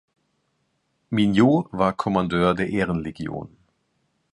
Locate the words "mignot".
1.11-1.67